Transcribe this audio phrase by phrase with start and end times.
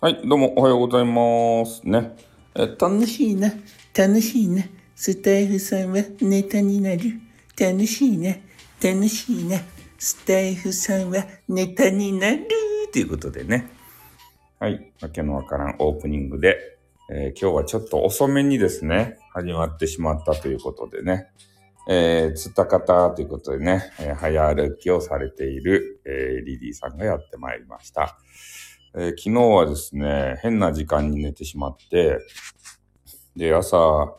[0.00, 1.82] はい、どうもおはようございます。
[1.82, 2.14] ね。
[2.54, 3.52] え楽しいな、
[3.92, 4.62] 楽しいな。
[4.94, 7.18] スタイフさんはネタになる。
[7.60, 8.36] 楽しいな、
[8.80, 9.58] 楽しいな。
[9.98, 12.46] スタイフさんはネタになる。
[12.92, 13.68] ということでね。
[14.60, 16.78] はい、わけのわからんオープニングで、
[17.10, 21.26] えー今日はちょっと遅めにですね、始まってしまったということでね。
[21.88, 28.16] えー、つった方ということでね、えー早歩きをされている、えーリリーさんがやってまいりました。
[29.00, 32.18] えー昨日はですね、変な時間に寝てしまって、
[33.36, 34.16] で、朝、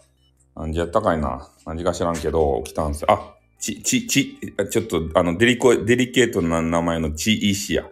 [0.56, 1.50] 何時やったかいな？
[1.66, 3.12] 何時か知らんけど、起きたんですよ。
[3.12, 4.40] あ、ち、ち、ち、
[4.72, 7.90] ちょっと、あの、デリコ、デリケートな名前のちいしや。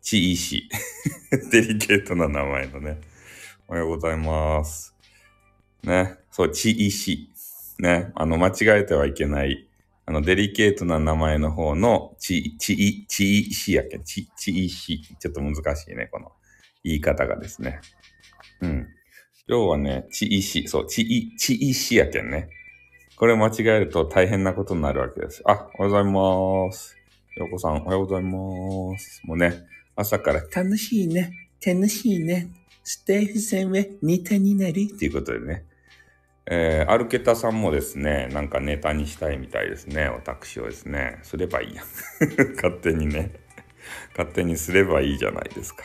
[0.00, 0.68] ちいし。
[1.50, 3.00] デリケートな名前のね。
[3.66, 4.94] おはようございます。
[5.82, 6.18] ね。
[6.30, 7.30] そう、ちいし。
[7.80, 8.12] ね。
[8.14, 9.66] あの、間違えてはいけない。
[10.12, 14.04] の、デリケートな名前の方の、ち、ちい、ちいしやけん。
[14.04, 15.02] ち、ちいし。
[15.18, 16.32] ちょっと難しいね、この
[16.84, 17.80] 言い方がですね。
[18.60, 18.86] うん。
[19.46, 20.68] 要はね、ちいし。
[20.68, 22.48] そう、ちい、ちいしやけんね。
[23.16, 25.42] これ間違えると大変なことになるわけです。
[25.44, 26.96] あ、おはようございます。
[27.36, 29.22] ようこさん、おはようございます。
[29.24, 29.62] もうね、
[29.96, 31.32] 朝から楽しいね、
[31.64, 32.48] 楽しいね。
[32.84, 35.64] スタイフさんはネタになるっていうことでね。
[36.46, 40.08] えー、アルケタさんもですね、なんかネタにしたいみたいですね。
[40.08, 41.82] 私をですね、すればいいや。
[42.56, 43.32] 勝手にね。
[44.16, 45.84] 勝手にすればいいじゃないですか。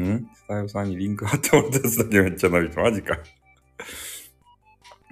[0.00, 0.28] ん？
[0.34, 3.18] スタイフさんにリンク貼ってもらったやつだけめっちゃ伸びて、マジか。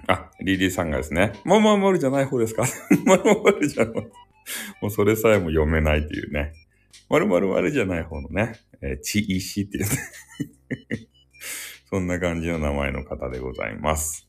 [0.07, 2.63] あ、リリーさんがですね、まままるじゃない方ですか
[3.05, 3.95] まるまるじゃない。
[4.81, 6.53] もうそれさえも読めないっていうね。
[7.09, 9.89] まるまるまるじゃない方のね、えー、ちいしっていうね。
[11.85, 14.27] そんな感じの名前の方でございます。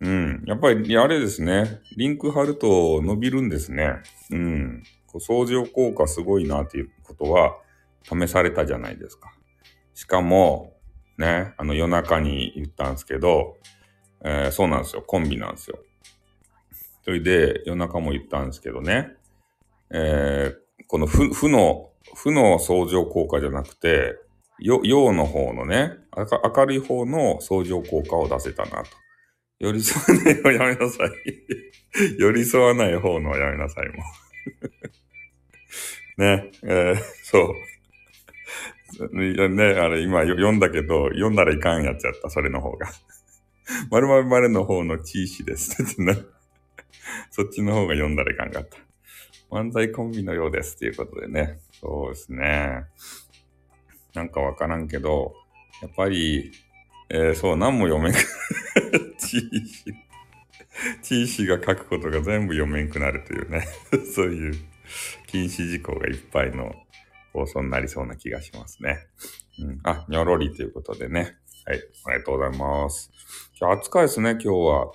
[0.00, 0.42] うん。
[0.46, 1.80] やっぱり、あれですね。
[1.96, 3.94] リンク貼ると伸びるんですね。
[4.30, 4.82] うん。
[5.06, 7.56] こう相乗効果すごいなっていうことは
[8.02, 9.32] 試されたじゃないですか。
[9.94, 10.74] しかも、
[11.18, 13.56] ね、あの夜中に言ったんですけど、
[14.24, 15.02] えーそうなんですよ。
[15.02, 15.78] コンビなんですよ。
[17.04, 19.12] それで夜中も言ったんですけどね、
[19.90, 24.14] えーこの負の、負の相乗効果じゃなくて、
[24.60, 28.90] 陽の方のね、明るい方の相乗効果を出せたなと。
[29.58, 31.10] 寄り添わないをやめなさい。
[32.18, 34.02] 寄り添わない方のはやめなさいも。
[36.24, 37.54] ね、えーそう。
[39.48, 42.86] ね、あれ今読んだけど、読んだらいかんやつやった、それの方が。
[43.90, 45.76] まるまるまるの方のチーシです。
[47.30, 48.78] そっちの方が読んだらいかんかった。
[49.50, 51.58] 漫才コンビのようですっていうことでね。
[51.80, 52.84] そうですね。
[54.14, 55.34] なんかわからんけど、
[55.82, 56.52] やっぱり、
[57.08, 58.18] えーそう、何も読めんく
[59.18, 59.84] チーシ。
[61.02, 63.66] チーシが書くことが全部読めんくなるというね。
[64.14, 64.54] そういう
[65.26, 66.74] 禁止事項がいっぱいの
[67.32, 69.06] 放送になりそうな気がしますね。
[69.58, 71.36] うん、あ、にょろりということでね。
[71.64, 73.10] はい、ありがとうございます。
[73.58, 74.92] 今日暑いですね、今日は。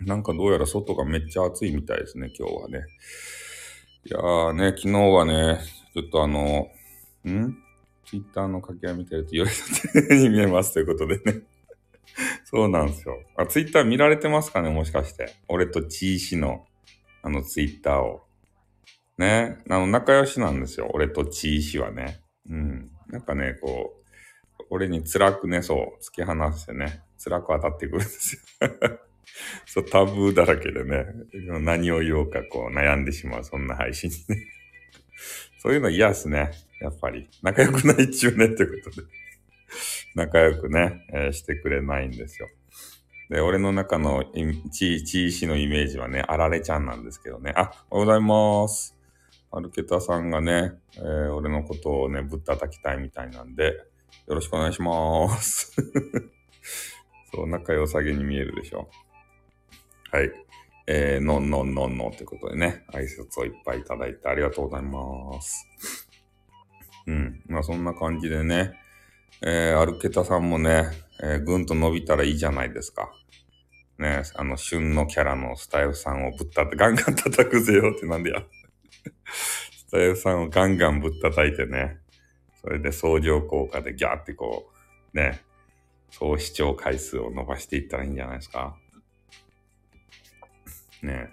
[0.00, 2.80] なんかどうやら外がめっちゃ暑いみたいですね、今日はね。
[4.04, 5.60] いやーね、昨日はね、
[5.92, 6.68] ちょっとあの、
[7.28, 7.69] ん？
[8.10, 9.50] ツイッターの書き合い見てると、より
[10.08, 11.42] とに見えますということでね。
[12.44, 13.22] そうなんですよ。
[13.36, 15.32] あ、ツイッター見られてますかねもしかして。
[15.46, 16.66] 俺とチーシの、
[17.22, 18.22] あのツイッターを。
[19.16, 19.58] ね。
[19.68, 20.90] あの、仲良しなんですよ。
[20.92, 22.20] 俺とチーシはね。
[22.48, 22.90] うん。
[23.06, 23.94] なんかね、こ
[24.58, 28.70] う、俺に辛くね、そう、突き放してね、辛く当たってくるんですよ。
[29.66, 31.06] そう、タブーだらけでね、
[31.60, 34.46] 何を言おうかこう悩んでしまう、そんな配信ね。
[35.62, 36.50] そういうの嫌っすね。
[36.80, 37.28] やっぱり。
[37.42, 39.08] 仲良くないっちゅうねってことで。
[40.14, 42.48] 仲良くね、えーしてくれないんですよ。
[43.28, 47.52] で、俺の中のいち、ちいしのイメージはね、あられちゃんなんですけどね。
[47.54, 48.96] あ、おはようございます。
[49.52, 53.76] アルケタさんがね、えー俺のことをね、ぶったたきたいみたいなんで、
[54.26, 55.72] よろしくお願いします。
[57.32, 58.90] そう、仲良さげに見えるでしょ。
[60.10, 60.32] はい。
[60.86, 65.68] えー、のんのんのんのんってことでね、挨拶をいっぱいいただいてありがとうございます。
[67.06, 67.42] うん。
[67.46, 68.72] まあそんな感じでね、
[69.42, 70.86] えー、アルケタさんもね、
[71.22, 73.10] えーぐんと伸びたらいいじゃないですか。
[73.98, 78.42] ね、あの、旬のキャラのスタイフさんをぶったって、ガンガン叩くぜよってなんでや。
[79.30, 81.98] スタイフさんをガンガンぶったたいてね、
[82.62, 84.70] それで相乗効果でギャーってこ
[85.12, 85.42] う、ね、
[86.10, 88.76] 総視聴回数を伸ばしていったらいいんじゃないですか。
[91.02, 91.30] ね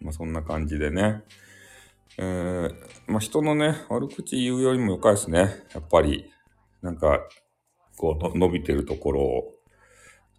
[0.00, 1.22] まあそんな感じでね。
[2.18, 2.74] えー、
[3.06, 5.64] まあ人のね、悪口言うよりもよかですね。
[5.72, 6.30] やっぱり、
[6.82, 7.20] なんか、
[7.96, 9.54] こう伸びてるところを、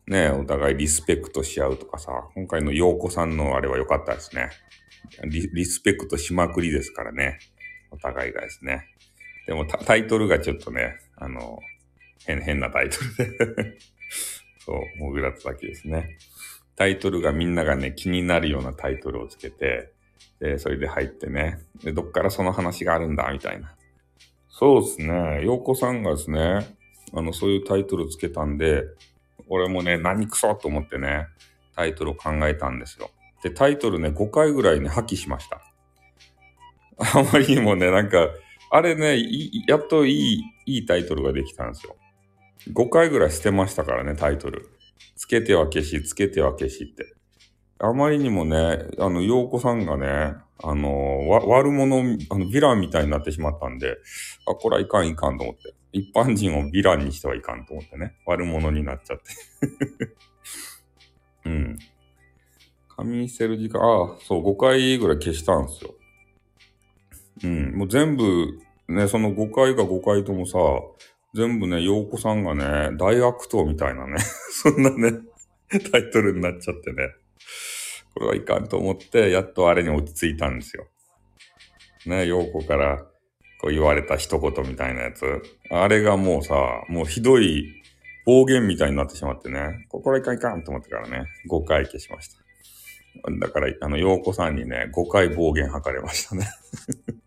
[0.08, 4.50] ね、お互いリスペクトし合うとかさ、今回の陽子さんのあれは良かったですね
[5.26, 5.50] リ。
[5.54, 7.40] リスペクトしまくりですからね。
[7.92, 8.86] お互いがですね。
[9.48, 11.60] でもタイトルがちょっとね、あの、
[12.26, 13.78] 変、変なタイトルで
[14.60, 16.18] そう、モグラたたきですね。
[16.76, 19.94] タイトルがみんながね、気になるようなタイトルをつけて、
[20.40, 21.60] で、それで入ってね。
[21.84, 23.76] で、どっからその話があるんだ、みたいな。
[24.48, 25.42] そうですね。
[25.44, 26.78] 洋子さんがですね、
[27.14, 28.84] あの、そういうタイトルつけたんで、
[29.48, 31.28] 俺もね、何くそと思ってね、
[31.76, 33.10] タイトルを考えたんですよ。
[33.44, 35.62] で、タイトルね、5回ぐらいね、破棄しました。
[37.20, 38.28] あまりにもね、なんか、
[38.72, 39.18] あれね、
[39.68, 41.96] やっといい、いいタイトルができたんですよ。
[42.74, 44.70] 5回ぐらい捨てましたからね、タイトル。
[45.16, 47.16] つけては消し、つけては消しって。
[47.82, 53.98] あまりにもね、あの、洋子さんがね、あの、わ、悪者、あの、ヴィランみたいになってしまったんで、
[54.46, 55.74] あ、これはいかんいかんと思って。
[55.92, 58.16] 一般人をヴィランにしてはいかんと思ってね。
[58.26, 59.24] 悪者になっちゃって
[61.50, 61.78] うん。
[62.90, 65.96] 紙捨てる時間、ああ、そう、5回ぐらい消したんですよ。
[67.44, 67.78] うん。
[67.78, 68.60] もう全部、
[68.90, 70.58] ね、その5回か5回ともさ、
[71.34, 74.18] 全部ね、洋子さんがね、大悪党みたいなね、
[74.52, 75.20] そんなね、
[75.70, 77.10] タイトルになっちゃってね。
[78.14, 80.88] これはいかんと思って、やっとあれに落ち着いたんですよ。
[82.06, 82.98] ね、陽子から
[83.62, 85.42] こう言われた一言みたいなやつ。
[85.72, 86.56] あれがもうさ、
[86.88, 87.82] もうひどい
[88.26, 92.40] 暴言みたいになってしまってね、これいかんいかんと思ってからね、5回消しました。
[93.40, 96.48] だから、あの、陽子さんにね、5回暴言吐かれましたね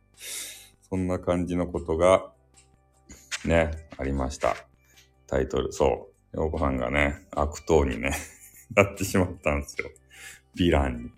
[0.89, 2.33] そんな感じのことが、
[3.45, 4.57] ね、ありました。
[5.27, 6.37] タイトル、そう。
[6.37, 8.13] 陽子さんがね、悪党にね
[8.75, 9.91] なってしまったんですよ。
[10.57, 11.11] ヴィランに。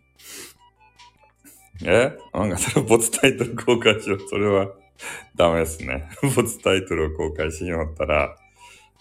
[1.85, 2.17] え？
[2.33, 4.21] なんかそれボツタイトル公開しよう。
[4.29, 4.69] それは
[5.35, 6.09] ダメですね。
[6.37, 8.37] ボツタイトルを公開しよったら、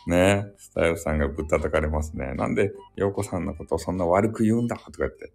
[0.08, 2.34] ねスタイルさんがぶったたかれますね。
[2.34, 5.32] なんで、洋子さんのことをそんな悪く言うんだとか言って。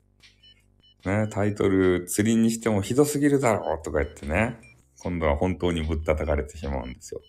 [1.04, 4.58] ねタイトル釣りにしてもひどすぎるだろうとか言ってね。
[5.00, 7.20] 今度は本当にぶったたかれてしまうんですよ。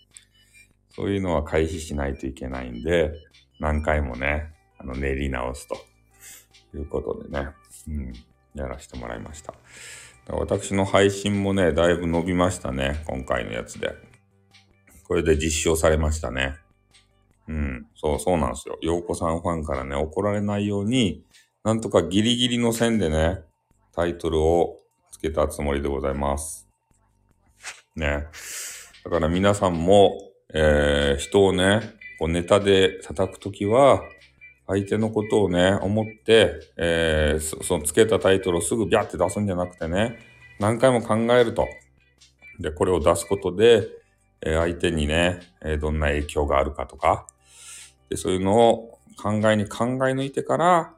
[0.89, 3.13] そういうのは回避しないといけないんで、
[3.59, 5.77] 何回もね、あの練り直すと。
[6.77, 7.49] いうことでね、
[7.87, 8.13] うん、
[8.53, 9.53] やらせてもらいました。
[10.31, 13.95] 私の配信もね、だいぶ伸びましたね、今回のやつで。
[15.07, 16.55] これで実証されましたね。
[17.47, 18.77] うん、そう、そうなんですよ。
[18.81, 21.23] 洋子さんファンからね、怒られないように、
[21.63, 23.41] なんとかギリギリの線でね、
[23.95, 24.77] タイトルを
[25.11, 26.67] つけたつもりでございます。
[27.95, 28.27] ね。
[29.03, 30.15] だから皆さんも、
[30.53, 34.03] えー、人をね、こうネタで叩くときは、
[34.69, 40.19] 相手のことをね、思って、えー、そのつけたタイトルをすぐビャって出すんじゃなくてね、
[40.59, 41.67] 何回も考えると。
[42.59, 43.87] で、これを出すことで、
[44.41, 47.25] えー、相手にね、えー、どんな影響があるかとか、
[48.09, 50.93] でそういうのを考えに考え抜いてから、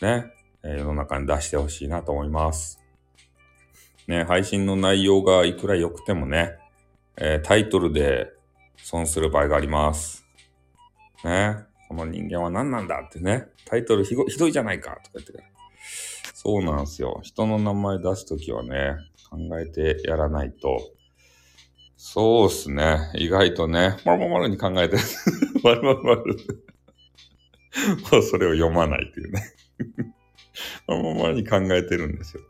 [0.00, 0.32] ね、
[0.62, 2.80] え世の中に出してほしいなと思います。
[4.06, 6.52] ね、配信の内容がいくら良くてもね、
[7.16, 8.32] えタイトルで
[8.76, 10.24] 損する場合があります。
[11.24, 11.66] ね。
[11.88, 15.44] この人間は何なんだってね、タイトルひどいじゃないかとか言ってから。
[16.34, 17.20] そうなんですよ。
[17.22, 18.96] 人の名前出すときはね、
[19.30, 20.78] 考えてやらないと。
[21.96, 23.10] そうっすね。
[23.14, 24.96] 意外とね、まるまるに考えて、
[25.64, 26.36] まるまるまる。
[28.12, 29.42] もうそれを読まないっていうね。
[30.86, 32.42] まるまるに考えてるんですよ。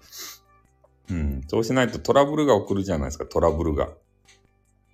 [1.10, 1.42] うん。
[1.48, 3.88] そうしないとトラブルが起こるじゃないですか、トラブルが。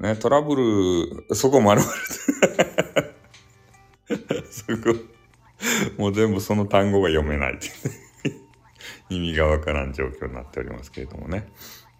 [0.00, 1.82] ね、トラブル、そこまる
[6.02, 7.68] もう全部その単語が読めないって
[9.08, 11.46] 意味がわからん状況になっておりますけれどもね。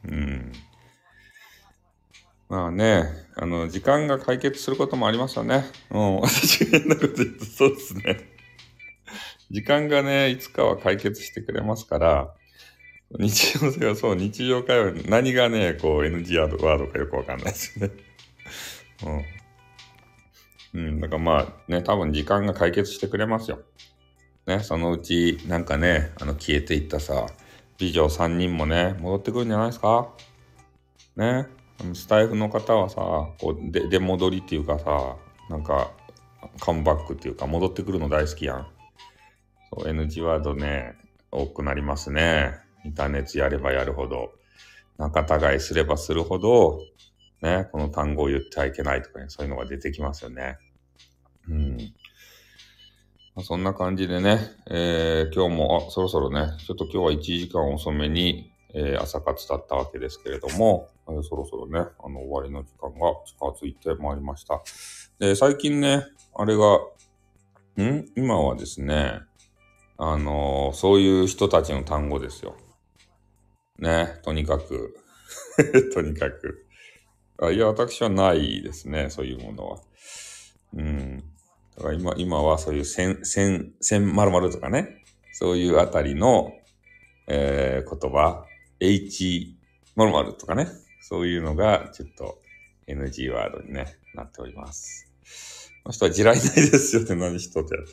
[0.05, 0.53] うん。
[2.49, 3.05] まあね、
[3.37, 5.67] あの、時間が解決することもありますよね。
[5.93, 8.29] うん、私が変なこと言うとそうですね。
[9.53, 12.35] 時間がね、いつかは解決してくれますから、
[13.21, 17.95] 日常性はそう、日常会話、何がね、こう NG ワードかよくわかんないですよね。
[19.07, 19.43] うん。
[20.75, 23.61] うん、だからまあね、多分時間が解決してくれますよ。
[24.47, 27.27] ね、そのうちなんかね、あの消えていったさ、
[27.79, 30.09] 美女3人もね、戻ってくるんじゃないですか？
[31.17, 31.47] ね、
[31.95, 32.97] スタイフの方はさ、
[33.41, 35.17] こうで出戻りっていうかさ、
[35.49, 35.93] なんか
[36.61, 38.67] カムバックっていうか戻ってくるの大好きやん。
[39.73, 40.97] NG ワードね、
[41.31, 42.55] 多くなりますね。
[42.85, 44.33] インターネットやればやるほど、
[44.99, 46.81] 仲違いすればするほど、
[47.43, 50.59] ね、この単語を言ってはいけないとかね、そういうのが出てきますよね。
[51.49, 51.79] うん。
[53.41, 64.61] そんな感じでね、えー、今日も、あ、そろそろね、ちょっと今日は1時間遅めに、えー、朝活だったわけですけれども、えー、そろそろね、あの、終わりの時間が近づいてまいりました。
[65.19, 66.77] で、最近ね、あれが、
[67.83, 68.05] ん？
[68.17, 69.21] 今はですね、
[69.97, 72.55] あのー、そういう人たちの単語ですよ。
[73.79, 74.95] ね、とにかく
[75.95, 76.67] とにかく。
[77.51, 79.81] いや、私はないですね、そういうものは。
[80.75, 81.32] うん。
[81.77, 86.53] だから今、今はそういう千、千、千〇〇とかね、そういうあたりの、
[87.27, 88.45] えー、言葉、
[88.81, 89.57] H
[89.97, 90.69] 〇〇とかね、
[91.01, 92.39] そういうのがちょっと
[92.87, 95.09] NG ワードに、ね、なっております。
[95.83, 97.89] この人は地雷ないですよって何しとってやる。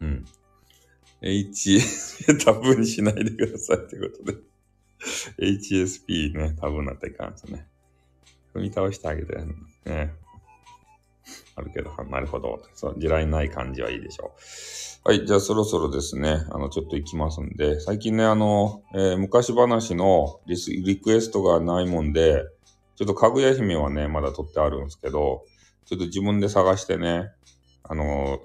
[0.00, 0.24] うん。
[1.22, 1.80] H、
[2.44, 4.38] タブにしないでくださいってことで。
[5.38, 7.66] HSP ね、タブになっていかんとね。
[8.54, 9.36] 踏み倒してあげて、
[9.84, 10.14] ね。
[11.54, 12.62] あるけど、なるほど。
[12.74, 14.32] そう、地雷ない感じはいいでしょ
[15.04, 15.08] う。
[15.08, 22.44] はい、じゃあそろそろですね、あの、ちょっと行きますんで、最近ね、あの、えー昔話のリスリクエストがないもんで、
[22.96, 25.44] ちょっとかぐや姫はね、まだ取ってあるんですけど、
[25.84, 27.30] ちょっと自分で探してね、
[27.82, 28.38] あの、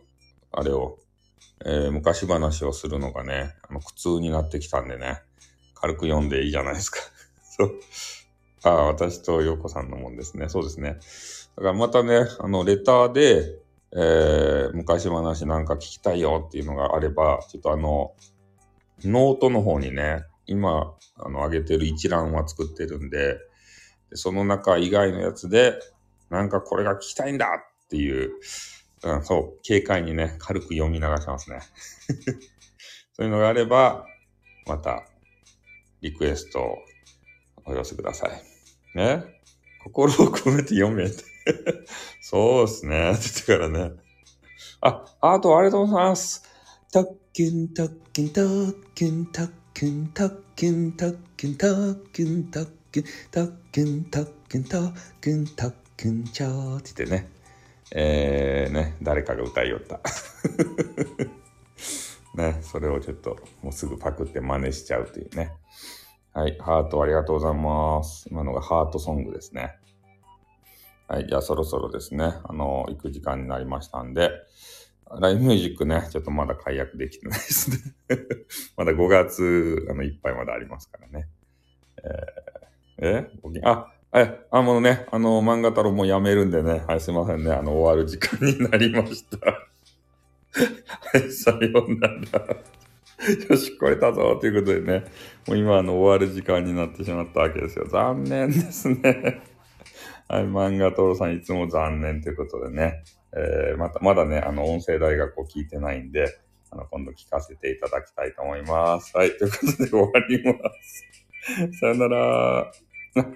[0.52, 0.98] あれを、
[1.66, 5.22] えー昔話をするのがね、あの苦痛になってきたんでね、
[5.76, 7.00] 軽く読んでいいじゃないですか。
[7.58, 7.80] そう。
[8.64, 10.50] ああ、私と陽子さんのもんですね。
[10.50, 10.98] そうですね。
[11.58, 13.60] だからまたね、あの、レターで、
[13.94, 18.14] えー昔話なんか聞きたいよっていうのがあれば、ちょっとあの、
[19.04, 23.40] ノートの方にね、今、あの、上げてる一覧は作ってるんで、
[24.10, 25.80] でその中以外のやつで、
[26.30, 27.48] なんかこれが聞きたいんだ
[27.86, 28.34] っていう、
[29.04, 31.62] うん、そう、軽快にね、軽く読み流しますね。
[33.14, 34.06] そういうのがあれば、
[34.68, 35.08] また、
[36.02, 36.78] リクエストを
[37.66, 38.98] お寄せください。
[38.98, 39.24] ね？
[39.84, 41.10] 心を込めて読め。
[42.22, 43.12] そうっすね。
[43.12, 43.96] って言ってからね。
[44.82, 46.44] あ、あとありがとうございます。
[46.92, 57.30] タッキンタッキンタッキンタッキンタッキンタッキンタッキンタッキンタッキンタッキンタッキンタッキンチャーって言ってね。
[57.92, 60.00] えー、ね、誰かが歌いよった。
[62.36, 65.54] ね、それをちょっともうすぐパクって真似しちゃうというね。
[66.34, 68.28] はい、ハートありがとうございます。
[68.30, 69.80] 今のがハートソングですね。
[71.08, 74.32] はい、じゃあそろそろですね、あの、行く時間になりましたんで、
[75.22, 77.78] ライブミュージックね、ちょっとまだ解約できてないですね。
[78.76, 81.30] まだ5月あのいっぱいまでありますからね。
[83.00, 89.38] えー、えごきあ、え、あのね、あの、漫画太郎もやめるんでね、はい、すいませんね、あの、終わる時間になりました。
[89.48, 89.66] は
[91.26, 92.58] い、さようなら。
[93.50, 95.06] よし、超えたぞということでね、
[95.48, 97.86] もう今あの終わる時間になってしまったわけですよ。
[97.88, 99.42] 残念ですね。
[100.30, 103.04] はい、漫画トロさんいつも残念ということでね、
[103.34, 106.38] えーまた、まだね、あの、音声大学を聞いてないんで、
[106.70, 109.16] あの、今度聞かせていただきたいと思います。
[109.16, 110.54] はい、ということで終わりま
[110.84, 111.06] す。
[111.80, 112.72] さよなら。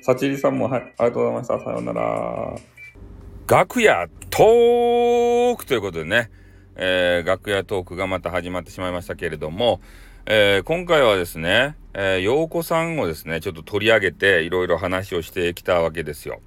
[0.02, 1.60] さちりさんも、はい、ありがとうございました。
[1.60, 2.56] さよなら。
[3.48, 6.30] 楽屋トークということでね、
[6.76, 9.82] えー楽屋トークがまた始まってしまいましたけれども、
[10.26, 16.42] えー今回はですね、えー、陽子さんをですね、ちょっと取り上げていろいろ話をしてきたわけですよ。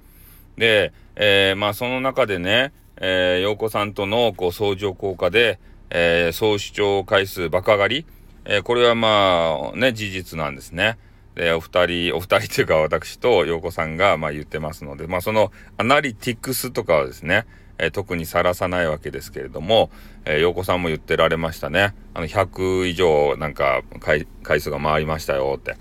[0.57, 5.59] で、えーまあその中でね、えー、陽子さんとのこう相乗効果で、
[5.89, 8.05] えー総視聴回数爆上がり、
[8.45, 10.97] えーこれはまあね、事実なんですね。
[11.35, 17.45] で、お二人、お二人というか私と陽子さんがまあ言ってますので、まあそのアナリティクスとかはですね、
[17.77, 19.89] えー特にさらさないわけですけれども、
[20.23, 21.93] えー、陽子さんも言ってられましたね。
[22.13, 25.75] あの、100以上なんか回回数が回りましたよって。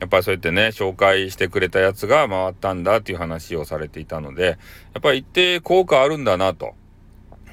[0.00, 4.52] やっぱりそうやってね、紹介してくれたやつが回ったんだっていう話をされていたので、や
[4.98, 6.74] っぱり一定効果あるんだなと。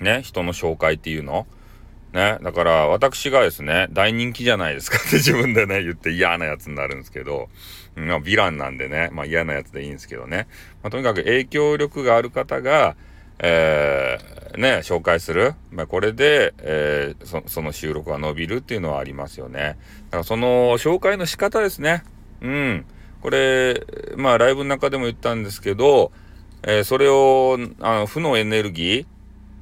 [0.02, 1.48] ね、人の紹介っていうの。
[2.14, 7.50] ね、だから私がですね、大人気じゃないですかって自分でね、言って嫌なやつになるんですけど、
[7.96, 10.48] まあ、ヴィランなんでね、まあ嫌なやつでいいんですけどね。
[10.84, 12.96] まあ、とにかく影響力がある方が、
[13.40, 15.56] えー、ね、紹介する。
[15.72, 19.78] まあ、これで、えーそ、その収録が伸びるっていうのはありますよね。
[20.10, 22.04] だからその紹介の仕方ですね。
[22.44, 22.86] うん。
[23.22, 23.86] これ、
[24.18, 26.12] まあ、ライブの中でも言ったんですけど、
[26.64, 29.06] えーそれを、あの、負のエネルギー、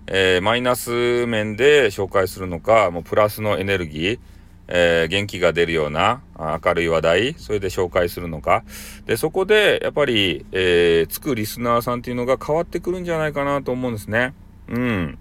[0.07, 4.19] えーマイナス面で紹介するのか、もうプラスのエネルギー、
[4.67, 8.63] えー元気が出るような明るい話題、それで紹介するのか。
[9.05, 14.33] で、そこで、やっぱり、えーつくリスナーさんっていうのが変わってくるんじゃないかなと思うんですね。
[14.69, 15.17] うん。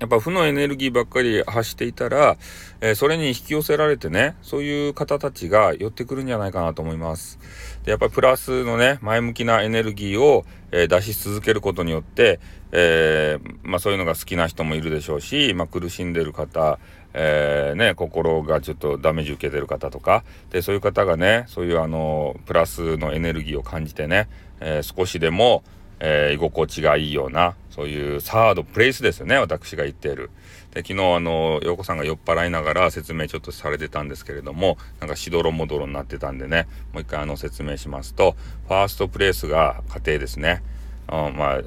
[0.00, 2.36] やっぱ負のエネルギーばっかり発していたら、
[2.80, 7.38] えーそれに引き寄せられてね、そういう方たちが寄ってくるんじゃないかなと思います。
[7.84, 12.38] で、やっぱりプラスのね、前向きなエネルギーを、えー出し続けることによって、
[12.70, 16.78] えーまあそういうのが好きな人もいるでしょうし、まあ苦しんでる方、
[17.14, 24.28] えーね、心がちょっとダメージ受けてる方とか、で、そういう方がね、そういうあの、プラスのエネルギーを感じてね、
[24.60, 25.64] え少しでも、
[26.00, 30.30] えー居心地がいいような、そういうサードプレイスですよね、私が言っている。
[30.72, 38.36] で、昨日あの、陽子さんが酔っ払いながら説明ちょっとされてたんですけれども、なんかしどろもどろになってたんでね、もう一回あの説明しますと、
[38.66, 40.62] ファーストプレイスが家庭ですね。
[41.08, 41.60] あまあ、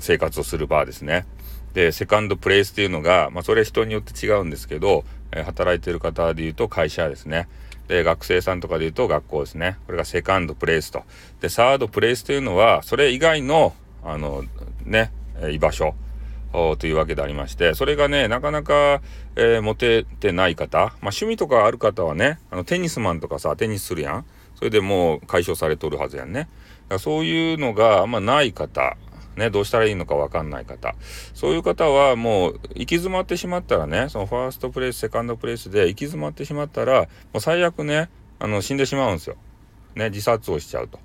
[0.00, 1.26] 生活をする場ですね。
[1.74, 7.48] で、セカンドプレイスっていうのが、まあ、それ人によって違うんですけど、え働いてる方で言うと会社ですね。
[7.92, 9.76] で、学生さんとかで言うと学校ですね。
[9.86, 11.04] これがセカンドプレイスと。
[11.42, 14.44] で、サードプレイスというのは、それ以外の、あの、
[14.84, 15.12] ね、
[15.50, 15.94] 居場所。
[16.78, 19.00] というわけでありまして、それがね、なかなか、
[19.36, 24.26] えー、モテてない方、まあ、趣味とかある方はね、あのテニスマンとかさ、テニスするやん。
[24.54, 26.40] それでもう解消されとるはずやんね。
[26.40, 26.50] だか
[26.90, 28.98] らそういうのがあんまない方、
[29.36, 30.94] ね、どうしたらいいのかわかんない方。
[31.34, 39.36] そういう方はもう行き詰まってしまったらね、そのファーストプレイス、セカンドプレイスで行き詰まってしまったら、もう最悪ね、あの、死んでしまうんですよ。
[39.94, 40.98] ね、自殺をしちゃうと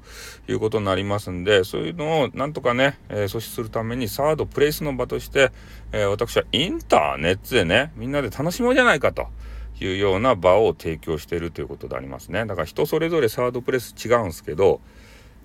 [0.47, 5.51] いうことになりますんで、そういうのをなんとかね、えー、阻止するためにサードプレイスの場として、
[5.91, 9.27] えー、私はインターネットでね、みんなで楽しもうじゃないかと
[9.79, 12.45] いうような場を提供しているということでありますね。
[12.45, 14.79] だから人それぞれサードプレイス違うんですけど、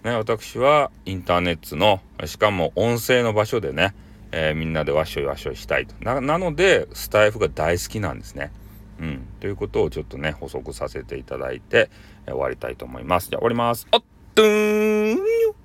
[0.04, 3.94] ね、私はインターネットの、しかも音声の場所でね、
[4.32, 5.94] えー、みんなでわっしょいわっしょいしたいと。
[6.00, 8.50] ななので、スタイフが大好きなんですね。
[8.98, 9.26] うん。
[9.40, 11.88] ということをちょっとね、補足させていただいて、
[12.26, 13.30] え、終わりたいと思います。
[13.30, 13.86] じゃあ終わります。
[13.92, 14.02] あっ
[14.34, 15.61] とーん